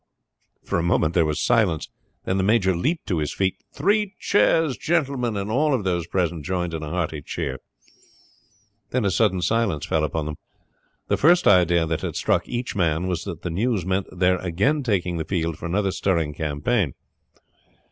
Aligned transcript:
For 0.63 0.79
a 0.79 0.81
moment 0.81 1.13
there 1.13 1.27
was 1.27 1.39
silence, 1.39 1.87
then 2.25 2.37
the 2.37 2.43
major 2.43 2.75
leaped 2.75 3.05
to 3.05 3.19
his 3.19 3.31
feet. 3.31 3.57
"Three 3.71 4.15
cheers, 4.19 4.75
gentlemen!" 4.75 5.37
and 5.37 5.51
all 5.51 5.75
of 5.75 5.83
those 5.83 6.07
present 6.07 6.43
joined 6.43 6.73
in 6.73 6.81
a 6.81 6.89
hearty 6.89 7.21
cheer. 7.21 7.59
Then 8.89 9.05
a 9.05 9.11
sudden 9.11 9.43
silence 9.43 9.85
fell 9.85 10.03
upon 10.03 10.25
them. 10.25 10.37
The 11.07 11.17
first 11.17 11.45
idea 11.47 11.85
that 11.85 12.01
had 12.01 12.15
struck 12.15 12.49
each 12.49 12.75
man 12.75 13.05
was 13.05 13.25
that 13.25 13.43
the 13.43 13.51
news 13.51 13.85
meant 13.85 14.07
their 14.11 14.39
again 14.39 14.81
taking 14.81 15.17
the 15.17 15.23
field 15.23 15.59
for 15.59 15.67
another 15.67 15.91
stirring 15.91 16.33
campaign. 16.33 16.95